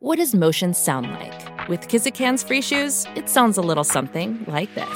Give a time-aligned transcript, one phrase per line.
[0.00, 1.68] What does motion sound like?
[1.68, 4.88] With Kizikans free shoes, it sounds a little something like this.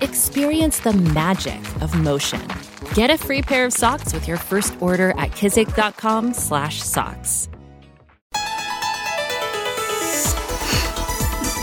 [0.00, 2.40] Experience the magic of motion.
[2.94, 7.48] Get a free pair of socks with your first order at kizik.com/socks.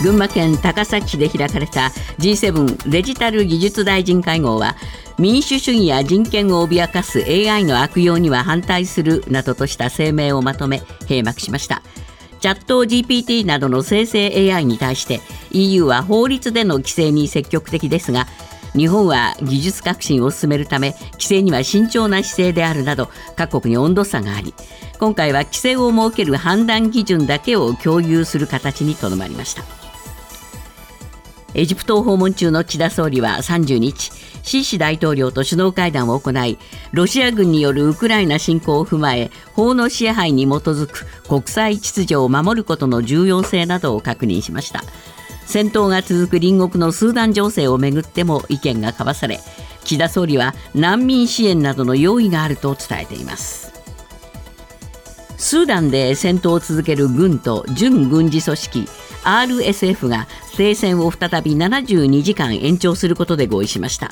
[0.02, 4.74] 群馬県高崎市で開かれた G7 デジタル技術大臣会合は
[5.18, 11.82] 民主主義や人権を脅かす AI の悪用には反対するなどとした声明をまとめ閉幕しました。
[12.42, 15.20] チャット GPT などの生成 AI に対して
[15.52, 18.26] EU は法律での規制に積極的ですが
[18.74, 24.54] 日本は技術革新を進めるため規制には慎重な姿勢であるなど各国に温度差があり
[24.98, 29.62] 今回は規制を設ける判断基準だけを共有する形にとどまりました。
[31.54, 34.10] エジプトを訪問中の岸田総理は30日
[34.42, 36.58] シーシ大統領と首脳会談を行い
[36.92, 44.82] ロシア軍によるウクライナ侵攻を踏まえ法の支配に基づく国際秩序を守ることの重要性などを確認しました。
[45.46, 49.40] 戦闘が続く隣国のスーダン情勢をめぐっても意見が交わされ
[49.84, 53.72] 岸田総理は難民支援などの用意があると伝えています。
[55.36, 58.88] スーダンで戦闘を続ける軍と準軍事組織
[59.24, 64.10] RSF が停戦を再び72時間延長することで合意しました。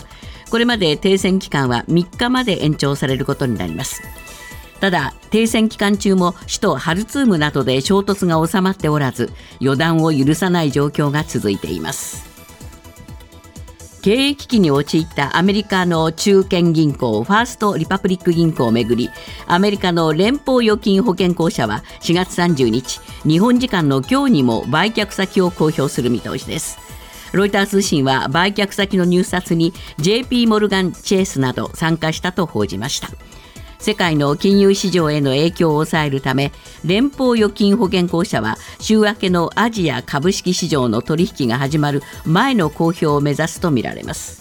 [0.51, 4.03] これまで停戦期間は3日まで延長されることになります。
[4.81, 9.31] ただ停戦期間中も首都ハルツームなどで衝突が収まっておらず
[9.61, 12.30] 予断を許さない状況が続いています。
[14.03, 19.11] 経営危機に陥ったアメリカの中堅銀行ファースト・リパブリック銀行をめぐり
[19.47, 26.79] アメリカの連邦預金保険公社は4月30日日本時間の今日にも売却先を公表する見通しです。
[27.33, 33.09] ロイター通信は売却先の入札に JP モルガン・チェイスなど参加したと報じました。
[33.81, 36.53] 世界の金融市場への影響を抑えるため
[36.85, 44.41] 連邦預金保険公社は週明けのアジア株式市場の取引が始まる前の公表を目指すとみられます。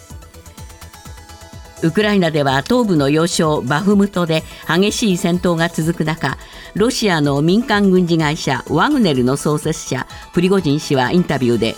[1.81, 6.37] ウクライナでは東部の要衝バフムトで激しい戦闘が続く中
[6.75, 11.75] ロシアの民間軍事会社ワグネルの創設者プリゴジン氏はインタビューで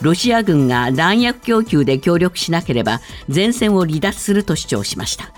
[0.00, 3.00] ロシア軍が弾薬供給で協力しなければ
[3.32, 5.32] 前線を離脱すると主張しました。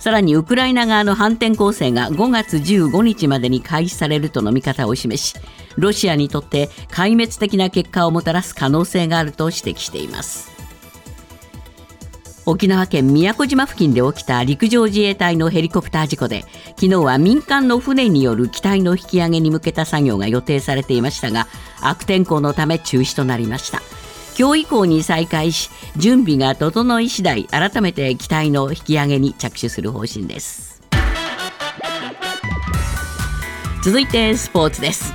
[0.00, 5.36] さらにウクライナ側の反転攻勢が5月15日までに開始されるとの見方を示し
[5.76, 10.50] ロシアにとって壊滅的な結果をもたらす可能性があると指摘しています。
[12.46, 21.46] 沖縄県宮古島付近で起きた陸上自衛隊のヘリコプター事故で昨日は民間の船による機体の引き上げに向けた作業が予定されていましたが
[21.80, 23.82] 悪天候のため中止となりました。
[24.38, 30.80] 今日以降に再開し準備が整い次第改めて機体の引き上げに着手する方針です。
[33.82, 35.14] 続いてスポーツです。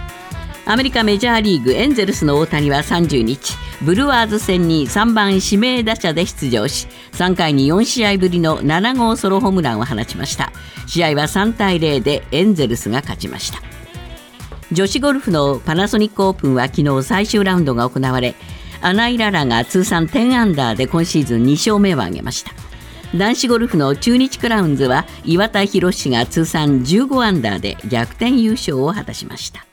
[0.66, 10.52] アメリカメジャーリーグエンゼルスの大谷は30日ブルワーズ戦に3番指名打者で出場し3回に4試合ぶりの7号ソロホームランを放ちました。
[10.88, 13.62] 試合は3対0でエンゼルスが勝ちました。
[14.72, 18.34] 女子ゴルフのパナソニックオープンは昨日最終ラウンドが行われ
[18.81, 22.52] アナイララが通算10アンダーで今シーズン2勝目を挙げました。
[23.16, 29.66] 男子ゴルフの中日クラウンズは岩田寛が通算15アンダーで逆転優勝を果たしました。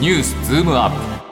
[0.00, 1.24] ニュースズームアップ。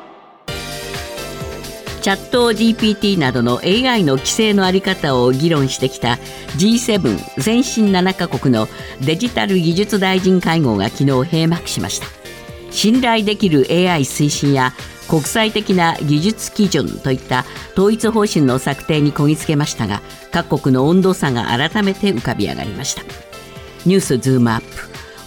[2.03, 6.19] チャット GPT などの AI の規制の在り方を議論してきた
[6.59, 8.67] G7 先進7カ国の
[9.06, 12.22] デジタル技術大臣会合が昨日閉幕しました
[12.72, 14.72] 信頼できる AI 推進や
[15.09, 17.44] 国際的な技術基準といった
[17.75, 20.00] 統一方針の策定にこぎつけましたが
[20.33, 23.03] 各国の温度差が改めて浮かび上がりました。
[23.84, 24.66] ニュースズームアップ。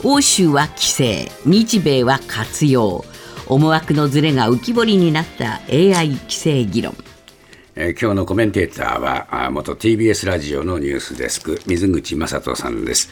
[0.07, 3.05] 欧州は規制日米は活用。
[3.47, 6.95] 思惑のずれが浮き彫りになった AI 規制議論。
[7.75, 13.09] えー、今日のコメンテーターは元 TBS ラジオのニュースデスク水口正人さんです。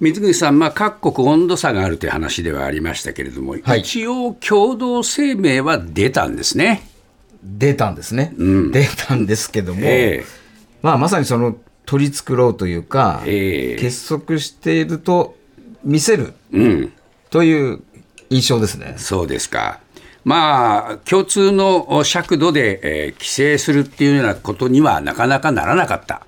[0.00, 6.88] 水口さん、まあ、各国温度差があるという話ではありましたけれども、はい、一応共同声明は出たんですね。
[7.42, 10.26] 出たんですね、うん、出たんですけども、えー、
[10.82, 11.56] まあ、まさにその
[11.86, 15.36] 取り繕うというか、えー、結束していると
[15.84, 16.92] 見せる、うん、
[17.30, 17.82] という
[18.30, 18.94] 印象ですね。
[18.98, 19.80] そうですか。
[20.24, 26.26] まあ、共通の尺度で、えー、規制するっていうようなことにはなかなかならなかった。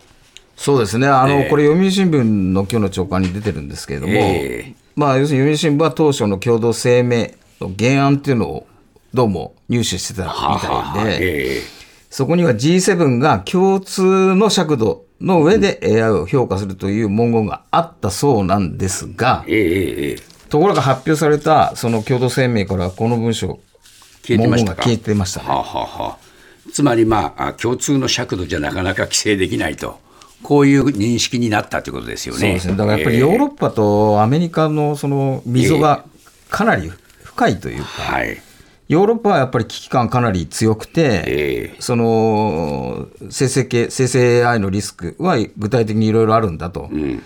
[0.61, 7.31] そうですね、あの、えー、これ、読売新聞の今日の朝刊に出てるんですけれども、えー、まあ、要するに読売新聞は当初の共同声明
[7.63, 8.67] の原案っていうのを
[9.15, 11.63] どうも入手してたみたいで、えー、
[12.11, 23.61] そこには G7 が共通の尺度の上で AI を評価するという文言があったそうなんですが、えー、ところが発表されたその共同声明からこの文章
[24.23, 24.83] 消えてましたか？
[24.83, 26.19] 消えてましたね、はあはあはあ、
[26.71, 29.99] つまり、まあ、共通の尺度じゃなかなか規制できないと。
[30.43, 32.41] こういう認識になったということですよね。
[32.41, 32.77] そうですね。
[32.77, 36.05] だからやっぱりヨーロッパとアメリカのその溝が
[36.49, 36.91] かなり
[37.23, 38.43] 深いというか、えー、はい、
[38.89, 46.89] ヨーロッパはやっぱり危機感かなり強くて、えー、その生成系、生成 AI のリスクは具体的にいろいろあるんだと。
[46.91, 47.23] うん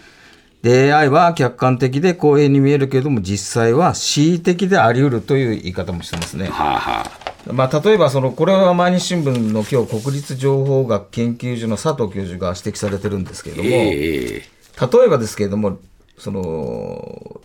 [0.65, 6.49] で AI は客観的で公平に見えるけれども実際は恣意的であり得るという言い方もしてますね。
[6.49, 15.79] はあはあ、まあ、例えばそのこれは毎日新聞の今日国立情報学研究所の佐藤教授が指摘されてるんですけれども、えー、例えばですけれども
[16.17, 17.41] その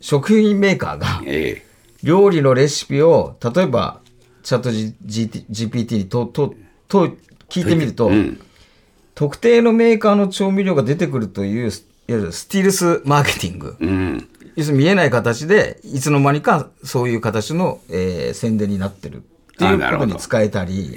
[0.00, 1.22] 食品メーカーが
[2.02, 4.00] 料理のレシピを例えば
[4.42, 6.54] チャット GPT にとと
[6.88, 7.08] と
[7.48, 8.40] 聞いてみると、うん。
[9.16, 11.70] 特定のメーカーの調味料が出てくるという、
[12.08, 13.76] いわゆるスティルスマーケティング。
[13.80, 19.20] うん、要するに見えない形で、いつの間にかそういう形の、えー、宣伝になってるっ
[19.58, 20.94] ていうことに使えたり、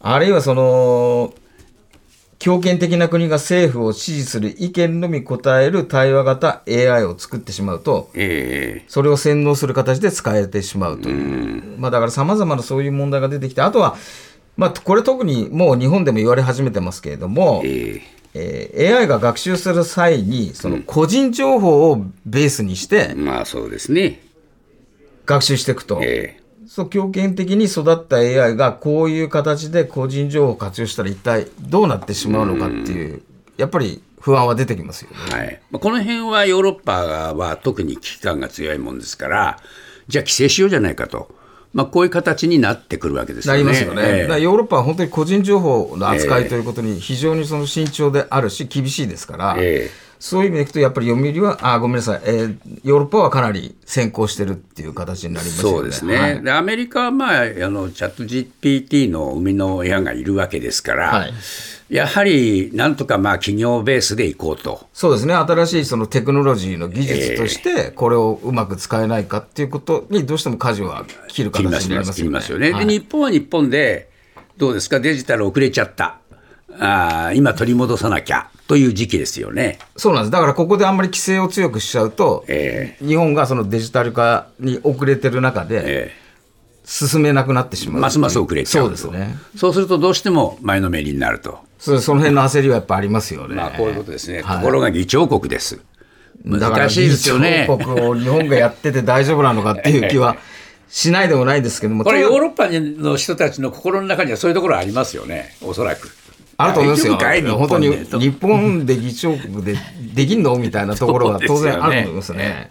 [0.00, 1.34] ああるいはその、
[2.38, 11.08] 強権的な国が政府を支持する意見のみ答える対話型 AI を作ってしまうと、えー、それを洗脳する形で使えてしまうと。
[11.08, 13.96] いう、まあ、だからさまざまなそういう問題が出てきて、あとは
[14.56, 24.22] まあ、これ特にもう日本でも言われ始めてますけれども、えーえー、AI が学習する際に、その個人情報をベースにして、うん、まあそうですね。
[25.24, 25.98] 学習していくと。
[26.02, 33.22] えー、そう、強権的に育った AI がこういう形で個人情報を活用したら一体どうなってしまうのかっていう、う
[33.56, 35.16] やっぱり不安は出てきますよね。
[35.38, 35.60] はい。
[35.72, 39.58] この辺はヨーロッパは特に危機感が強いもんですから、
[40.08, 41.34] じゃあ規制しようじゃないかと。
[41.72, 43.64] まあ、こういう形になってくるわけですよね。
[43.64, 44.02] なりますよね。
[44.24, 55.76] えー、ヨーロッパは本当に個人情報の扱いということに非常にその慎重であるし、厳しいですから、えーそういう意味でいくと、やっぱり読売は、あごめんなさい、えー、ヨーロッパはかなり先行してるっていう形になりますよね。
[55.76, 61.34] そうですね、はい、でアメリカは、まあ、あのチャット GPT の生みの親がいるわけですから、はい、
[61.88, 64.88] やはりなんとかまあ企業ベースでいこうと。
[64.92, 72.70] そうですね、新しいそのテクノロジーの技術として、これをうまく使えないかっていうことに、どうしても舵は切る形になりますよね。
[72.70, 74.08] よねで、日本は日本で、
[74.56, 76.18] どうですか、デジタル遅れちゃった。
[76.78, 79.78] あ今取り戻さなきゃという時期ですよね。
[79.96, 80.30] そうなんです。
[80.30, 86.25] だからここであんまり規制を強くしちゃうと、えー、日本がそのデジタル化に遅れてる中で、えー
[86.86, 89.36] 進めなくなってしまうますます遅れちゃうそうですね。
[89.56, 91.58] そうするとどうしても前のめりになると。
[91.78, 95.80] そその辺の焦りはやっぱありますよね、まあ、こういうことですね、はい、ところが議長国です。
[96.44, 97.66] 難しいですよね。
[97.68, 100.36] 議長国を日本がやってて大丈夫なのかっていう気は
[100.88, 105.56] しないでもないですけどもこれヨーロッパの人たちの心の中にはそういうところありますよね。
[105.60, 106.10] おそらく。
[106.58, 107.18] あると思いますよ。
[107.56, 109.76] 本当に日本で議長国で
[110.14, 110.56] できんの？
[110.56, 112.70] みたいなところは当然あると思いますね。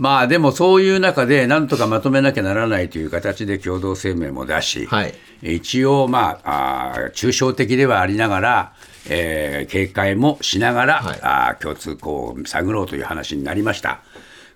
[0.00, 8.72] まあでもそういう中でなんとかまとめなきゃならないという形で共同声明も出し、はい、一応まああ抽象的ではありながら、
[9.10, 14.00] えー、警戒もしながら、はい、あ共通項を探ろうという話になりました。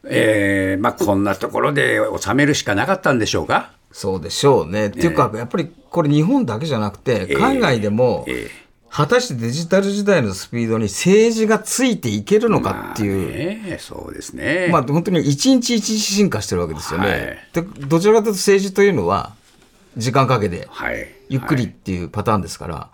[0.06, 3.72] えーまあ、こんなところで収めるしかなかったんでしょうか？
[3.92, 4.88] そうでしょうね。
[4.88, 8.63] っていうか、やっぱりこれ、日本だけじゃなくて、海外でも、えーえー
[8.94, 17.08] 果たしてデジタル時代のスピードに政治がついていけるのかっていう、まあね、そうですね、まあ、本当に一日一日進化してるわけですよね。
[17.08, 17.18] はい、
[17.52, 19.34] でどちらかというと政治というのは、
[19.96, 20.68] 時間かけて、
[21.28, 22.90] ゆっくりっていうパターンですから、は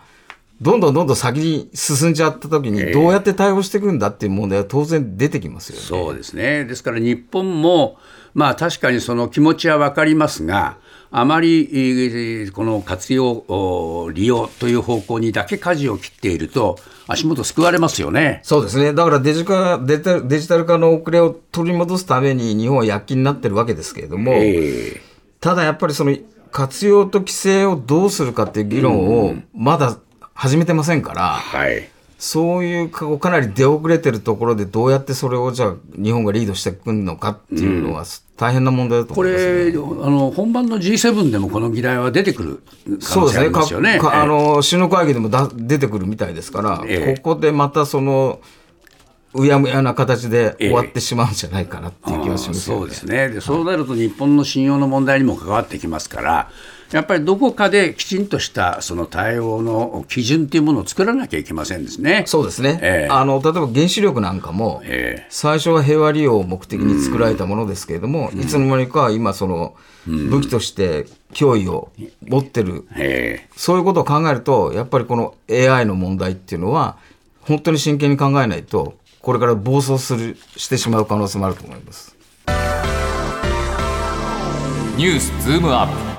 [0.61, 5.83] い、どんどんどんどん先に進んじゃった時に、どうやって対応していくんだっていう問題は当然出てきますよね。
[5.83, 6.65] そうですね。
[6.65, 7.99] ですから日本も、
[8.33, 10.79] まあ、確かにその気持ちは分かりますが、
[11.13, 18.41] あまりこの活用、利用という方向にだけ舵を切っていると、足元救われますよね。
[18.45, 25.01] そうですね、だからデジカデデジタル化の遅れを取り戻すために日本は躍起になってるわけですけれども、えー、
[25.41, 26.17] ただやっぱりその
[26.53, 29.99] 活用と規制をどうするかっていう議論をまだ
[30.35, 31.23] 始めてませんから。
[31.33, 31.89] はい。
[32.21, 38.05] そういうかなり出遅れてるところでどうやってそれをじゃあ日本がリードしていくのかっていうのは
[38.41, 42.63] 大変な問題だと思います、ね、これあの本番の G7 でもこの議題は出てくる
[43.07, 44.01] 可能性ありますよね。
[44.03, 48.41] あの首脳会議でもだ出てくるみたいですから、えここでまたその
[49.35, 52.77] うやむやな形で終わってしまうんじゃないかなっていう気がします、ね。
[52.77, 53.29] そうですね。
[53.29, 56.51] でそうなると日本の信用の問題にも関わってきますから。
[56.93, 62.25] やっぱりどこかできちんとしたその対応の基準というものを作らなきゃいけませんですね。
[62.27, 62.81] そうですね。
[62.83, 69.75] えー、あの例えば原子力なんかも、えー、最初は平和利用を目的に作られたものですけれども、いつの間にか今その
[70.07, 71.93] 武器として脅威を
[72.23, 76.97] 持ってる、えー、そういうことを考えるとやっぱりこの AI の問題っていうのは
[77.43, 82.17] 本当に真剣に考えないとこれから暴走するしてしまう可能性もあると思います。
[84.97, 86.10] ニュースズームアップ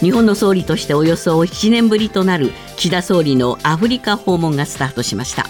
[0.00, 5.46] 日本の総理としておよそ7年ぶりとなる岸田総理のアフリカ訪問がスタートしました。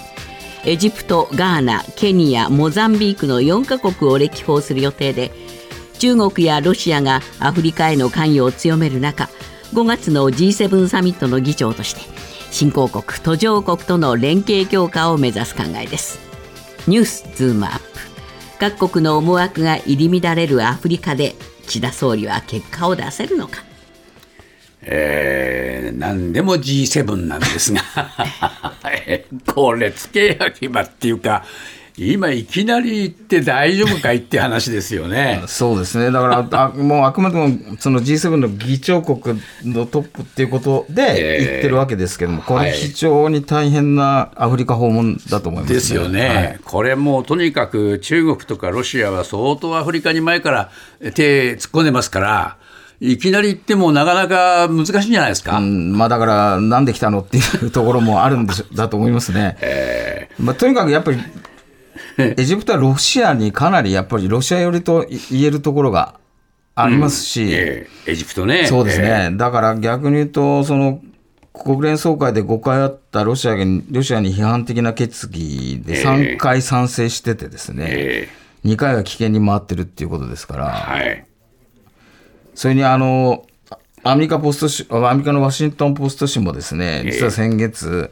[0.65, 5.33] エジプト、ガーナ、ケニア、モザンビークの4カ国を歴訪する予定で
[5.99, 9.29] 中国やロシアがアフリカへの関与を強める中
[9.73, 12.01] 5月の G7 サミットの議長として
[12.51, 16.19] 新興国途上国との連携強化を目指す考えです。
[16.87, 17.85] ニュースズームアップ。
[18.59, 21.35] 各国の思惑が入り乱れるアフリカで
[21.67, 23.68] 岸田総理は結果を出せるのか。
[24.91, 27.83] えー、何でも G7 なんですが
[29.55, 31.45] これ付け焼き場っていうか
[31.99, 35.43] 今いきなり行って大丈夫かいって話ですよね。
[35.49, 36.13] そうですね。
[36.13, 50.71] だからあもうあくまでもその G7 の議長国のトップっていうことで言ってるわけですけども、これ非常に大変なアフリカ訪問だと思います、ね、ですよね、はい、これもうとにかく中国とかロシアは相当アフリカに前から
[51.15, 52.57] 手突っ込んでますから。
[53.01, 55.59] いきなり行ってもなかなか難しいんじゃないですか？
[55.59, 59.57] うん、まあだから、なんで来たのっていうところもあるんでしだと思いますね。
[59.61, 61.19] えーまあ、とにかくやっぱり
[62.37, 66.15] エジプトはロシアにかなりやっぱりロシア寄りと言えるところが
[66.75, 67.51] ありますし、うん。
[67.53, 68.67] えー、エジプトね。
[68.67, 71.01] そうですね、えー、だから逆に言うと、その
[71.53, 81.25] 国連総会で5回あったロシアにロシアに批判的な決議で3回賛成しててですね、えー、2回は危険に回ってるっていうことですから、はい、
[82.59, 83.47] それにあの
[84.03, 88.11] アメリカポストアメリカのワシントン・ポスト紙もですね、実は先月、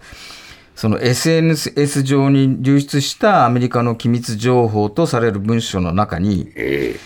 [0.77, 6.97] その SNS 上に流出したアメリカの機密情報とされる文書の中に、エ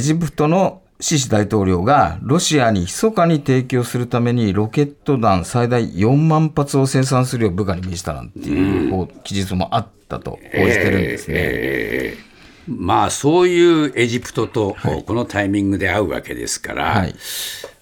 [0.00, 12.27] ジプトのシシ大統領がロシアに密かに提供するためにロケット弾最大4万発を生産するよう部下に命じたなんていう記述もあったと報じてるんですね。
[12.68, 17.14] えーまあそういうエジプトとこのタイミングで会うわけですから、はい、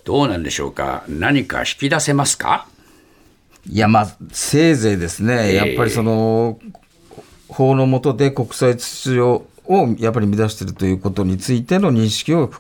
[0.05, 2.69] どうなんでしょうか、何か引き出せますか？
[3.69, 6.61] いや、まあ、せいぜいですね、やっぱりその、
[7.49, 9.45] 法の下で国際秩序を
[9.99, 12.53] やっぱり乱しているということについての認識を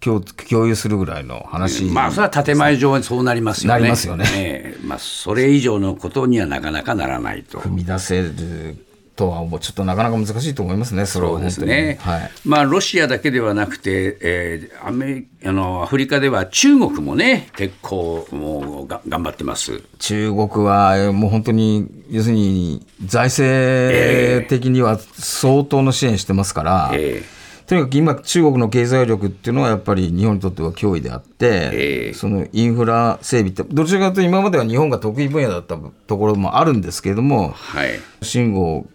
[0.00, 3.80] 共有するぐらいの話、まあ、それは建前上そうなりますよね。
[3.80, 4.74] なりますよね。
[4.82, 7.60] まあ、それ以上のことにはなかなかならないと。
[7.60, 8.76] 踏み出せる
[9.18, 9.60] とはもう。
[9.60, 19.82] ちょっとなかなか難しいと思いますね、それはですね、はい、まあ、ロシアだけではなくて、えー、アメあのアフリカでは中国もね、結構もうが頑張ってます。
[19.98, 26.90] 中国はもう本当に、要するに財政的には相当の支援してますから。
[26.94, 38.86] えーとにかく今、中国の経済力っていうのはやっぱり日本にとっては脅威であって、えー、そのインフラ整備って、どちらかというと今までは日本が得意分野だったところもあるんですけれども、はい、秦剛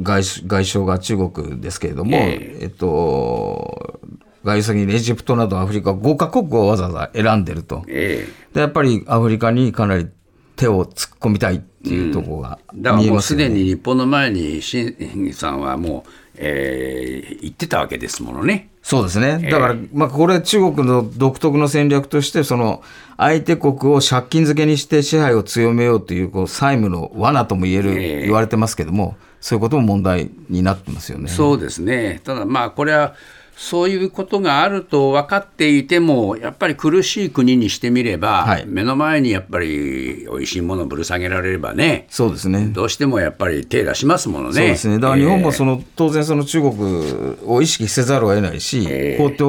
[0.00, 4.00] 外外相が中国ですけれども、えー、えっと、
[4.44, 10.08] 外先にエジプトなどアフリカ5か国をわざわざ選んでると、えー、でやっぱりアフリカにかなり
[10.56, 18.70] 手を突っ込みたいっていうところが、うん、だからもうすでに日本の前に新さんはもう、えー、言ってたわけですものね。
[18.88, 19.50] そうですね。
[19.50, 22.82] だから、まあ、これ中国の独特の戦略として、その、
[23.18, 31.28] 相手国を借金付けにして支配を強めようという、こう、債務の罠とも言える、言われてますけども、そういうことも問題になってますよね。
[31.28, 32.20] そうですね。
[32.24, 33.14] ただ、まあ、これは、
[33.58, 44.54] そういうことがあると分かっていても、やっぱり苦しい国にしてみれば、はい、目の前にやっぱり美味しいものをぶる下げられればね、そうですねどうしてもやっぱり手出しますものね。
[44.54, 49.42] そうですねだから日本もその、えー、当然、その中国を意識せざるを得ないし、えー、放って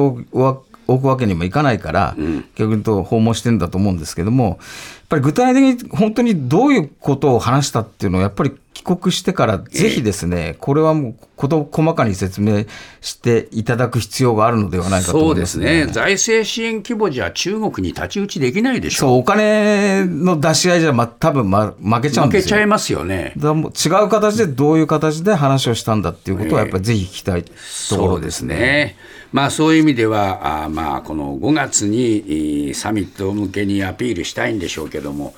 [0.88, 4.58] おくわけにもいかないから、うん、逆に言うと訪問してるんだと思うんですけども、
[5.10, 12.64] ぱり具体的に本当にどういうことを話したっていうのを、やっぱり帰国してからぜひですね、これはもう事細かに説明
[13.00, 22.42] していただく必要があるのではないかと思います、ね、そうですね、財政支援規模じゃ中国に太刀打ちできないでしょそう、お金の出し合いじゃ、ま、多分、ま、負けちゃうんですよ。
[22.42, 23.34] 負けちゃいますよね。
[23.36, 27.50] だも違う形でどういう形で話をしたんだっていうことは、やっぱりぜひ聞きたいと
[27.96, 28.54] ころですね。
[28.54, 28.96] そうですね。
[29.32, 35.34] まあ、そういう意味では、あまあ、この5月にサミット向けにアピールしたいんでしょうけども、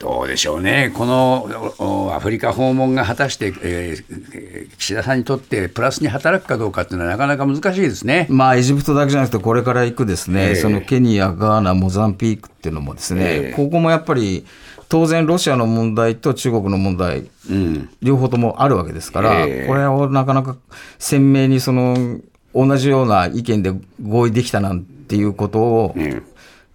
[0.00, 14.46] どうでしょうね、このアフリカ訪問が果たして、えー、岸田さんにとってプラスに働くかどうかっていうのは、なかなか難しいですね、まあ、エジプトだけじゃなくて、これから行くですね、えー、そのケニア、ガーナ、モザンピークっていうのもですね、えー、ここもやっぱり、
[14.88, 20.56] 当然、ロシアの問題と中国の問題、うん、両方ともあるわけですから、えー、これをなかなか
[20.98, 22.18] 鮮明にその
[22.54, 23.72] 同じような意見で
[24.02, 26.22] 合意できたなんていうことを、うん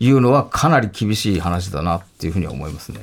[0.05, 2.99] いうのはかなり厳しい話だなっていうふうに思いますね。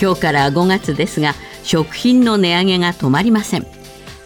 [0.00, 3.66] 今日から5月ですが食品の値上げが止まりません。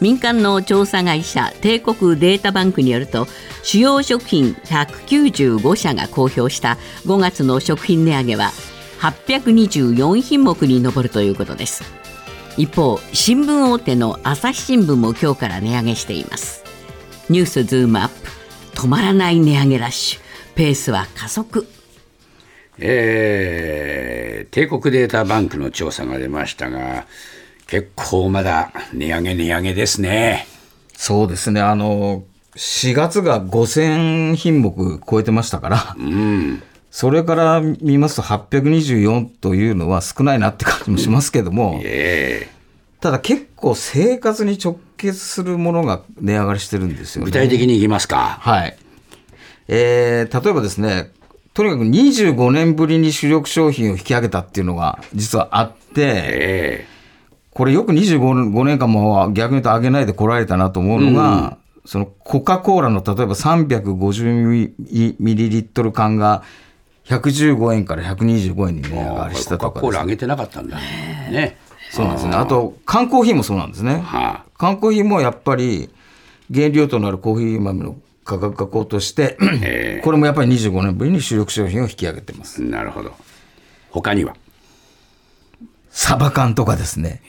[0.01, 3.27] 民間の調査会社帝国データバンクによると
[3.63, 8.53] 主要食品195社が公表した5月の食品値上げは
[9.01, 11.83] 824品目に上るということです。
[12.57, 16.65] 一方新聞大手の朝日新聞も今日から値上げしています。
[17.29, 18.38] ニュースズームアップ。
[18.79, 20.21] 止まらない値上げラッシュ
[20.55, 21.67] ペースは加速
[22.79, 27.05] えー、帝国データバンクの調査が出ましたが
[27.67, 30.47] 結構まだ値上げ値上げですね。
[30.93, 31.61] そうですね。
[31.61, 32.23] あの、
[32.55, 47.31] 4月が5000品目超えてましたから、うん、それから見ますと824というのは少ないなって感じもしますけども、えー、ただ結構生活に直結するものが値上がりしてるんですよね。
[47.31, 48.39] 具体的にいきますか？
[48.41, 48.77] はい。
[49.69, 51.11] えー、例えばですね、
[51.55, 56.99] とにかく25年ぶりに主力商品を引き上げたっていうのが実はあって、えー
[57.51, 66.45] これよく25年間も逆に言うと上げないで来られたなと思うのが、うん、そのコカ・コーラの例えば350ミリリットル缶が
[67.07, 71.59] 115円から125円に値上がりしたとか、コカ・コーラ上げてなかったんだね。
[71.91, 72.35] そうなんですね。
[72.35, 74.01] あと、缶コーヒーもそうなんですね。
[74.05, 75.91] はあ、缶コーヒーもやっぱり
[76.53, 79.39] 原料となるコーヒー豆の価格が高騰して、
[80.05, 82.63] これもやっぱり25年ぶりに主力商品を引き上げてます。
[82.63, 83.13] なるほど。
[83.91, 84.35] 他には？
[85.91, 87.23] サバ缶とかですね、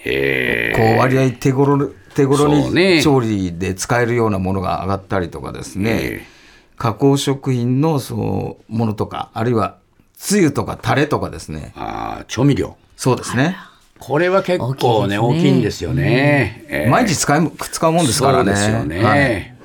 [0.76, 6.28] こう割合手頃手頃に調理で使えるようなものが上がったりとかですね、
[6.78, 9.78] 加工食品のそうものとか、あるいは
[10.18, 11.72] つゆとかタレとかですね。
[11.76, 12.76] あ調味料。
[12.98, 13.58] そうですね。
[14.00, 16.66] これは結構ね、大きいんですよね。
[16.70, 18.46] えー、毎日使い使うもんですからね。
[18.46, 19.04] そうですよね。
[19.04, 19.56] はい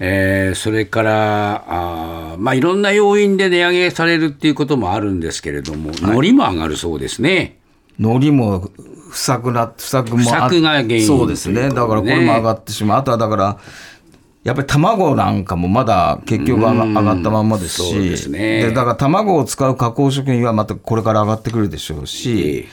[0.00, 7.58] えー、それからあ、まあ、いろんな要因で値上げされるっていうこともあるんですけれども、はい、海苔も上がるそうですね。
[7.98, 8.68] 海苔も
[9.10, 11.68] 不作な、不作も不作が原因そうですね。
[11.68, 12.98] だからこれも上がってしまう。
[12.98, 13.58] あとはだから、
[14.42, 22.68] やっぱり卵なんかもまだ結局上がったまんまですし、ですね、だから卵を使う加工食品はまたこれから上がってくるでしょうし、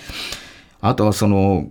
[0.81, 1.69] あとはその、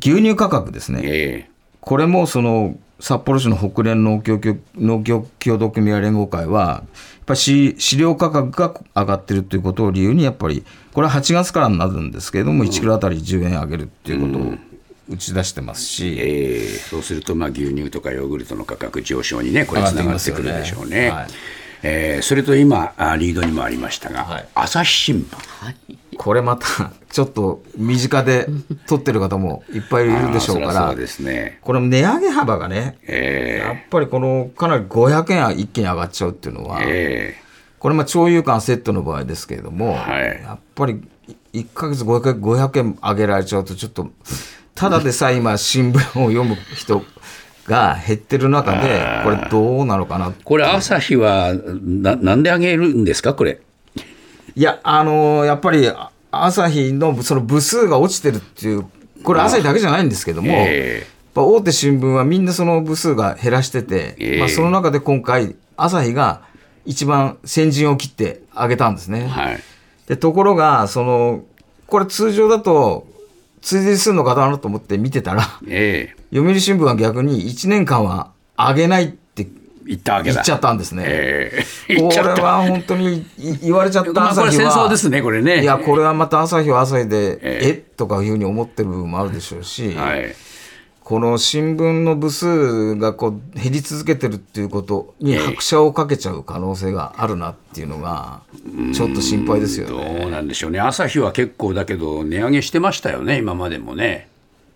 [0.00, 1.50] 牛乳価格ですね。
[1.80, 4.40] これもその、札幌市の北連農業
[4.76, 6.88] 農業協同組合連合会は、やっ
[7.26, 14.54] ぱり飼料価格が上がってるということを理由に、やっぱり、これは8月からになるんですけれども、1キロあたり10円上げるっていうことを
[15.10, 21.10] 打ち出してますし、えー、そうすると、まあ、牛乳とかヨーグルトの価格上昇にね、これ、つながってくるでしょうね。
[21.10, 21.26] はい。
[21.84, 25.64] えー、それと今、リードにもありましたが、はい、朝日新聞。
[25.64, 25.76] はい
[26.18, 28.46] これまた ちょっと身近で
[28.86, 41.00] 取ってる方もいっぱいいるでしょうからね、これ値上げ幅がね、えー、やっぱりこのかなり500円一気に上がっちゃうっていうのは、えー、これまあ長友間セットの場合ですけれども、はい、やっぱり
[41.54, 44.08] 1か月500 500円上げられちゃうとちょっと
[44.74, 47.02] ただでさえ今新聞を読む人
[47.66, 53.34] が減ってる中でこれどうなのかなこれ朝日はななんで上げるんですか？
[53.34, 53.60] これ
[54.58, 55.88] いや、あのー、やっぱり
[56.32, 58.86] 朝日のその部数が落ちてるっていう、
[59.22, 66.42] これ、朝日だけじゃないんですけども、えー、大手新聞はみんなその部数が減らしてて、えー、まあ、その中で今回、朝日が
[66.86, 69.28] 一番先陣を切ってあげたんですね。
[69.28, 69.60] はい、
[70.08, 71.44] でところがその、
[71.86, 73.06] これ、通常だと、
[73.62, 79.16] 追随するのかなと思って見てたら、えー、読売新聞は逆に1年間は上げない
[79.88, 80.36] 行ったわけだ。
[80.36, 81.04] 行っちゃったんですね。
[81.06, 83.26] えー、 これは本当に
[83.62, 84.52] 言われちゃった朝日は。
[84.52, 85.62] 戦争ですね、これね。
[85.62, 90.34] いや、これはまた朝日は朝日で、えー、えとかいうふうに思ってる部分もあるでしょうし、はい、
[91.02, 98.42] この新聞の部数がこう減り続けてるっていうことに拍車をかけちゃう可能性があるなっていうのが、
[98.92, 100.18] ちょっと心配ですよね。
[100.20, 100.80] どうなんでしょうね。
[100.80, 104.28] 朝日は結構だけど、値上げしてましたよね、今までもね。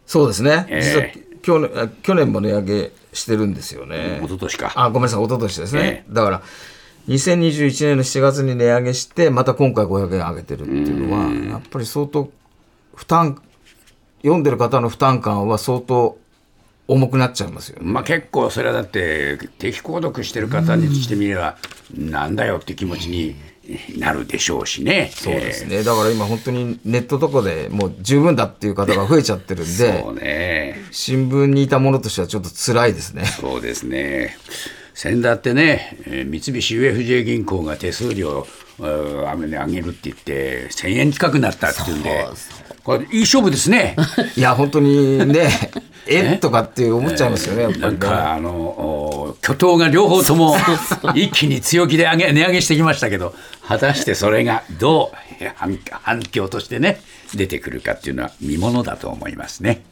[0.06, 0.64] そうですね。
[0.68, 4.20] えー、去年去年も値上げしてるんですよね。
[4.22, 4.72] 一昨年か。
[4.74, 6.04] あ、ごめんなさい、一昨年ですね。
[6.08, 6.42] えー、だから、
[7.08, 12.30] 2021年の7月に値上げして、また今回500円上げてるっていうのは、やっぱり相当、
[12.94, 13.42] 負担、
[14.22, 16.16] 読んでる方の負担感は相当
[16.86, 21.56] 重くなっちゃいますよ、ね、まあ結構それはだって定期購読してる方にしてみれば、
[21.92, 23.34] なんだよって気持ちに
[23.96, 25.10] なるでしょうしね。
[25.14, 25.84] そうですね。
[25.84, 30.76] だから今本当にネットとかでもう十分だっていう方が増えちゃってるんで、そうね。
[30.90, 33.24] 新聞にいたものとしてはちょっと辛いですね。
[33.24, 34.36] そうですね。
[34.94, 38.46] 先だってね、三菱 UFJ 銀行が手数料
[38.78, 42.26] 上げるって言って、1000円近くなったっていうんで、
[42.84, 43.96] これいい勝負ですね。
[44.36, 45.48] いや、本当にね、
[46.06, 46.36] え？
[46.38, 50.56] とかって思っちゃいますよね、やっぱり、ね、なんかあの巨頭が両方とも
[51.14, 53.34] 一気に強気で上げ値上げしてきましたけど
[53.66, 57.00] 果たしてそれがどう反反響としてね
[57.34, 59.82] 出てくるかっていうのは見ものだと思いますね。